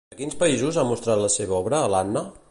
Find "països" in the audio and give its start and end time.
0.43-0.79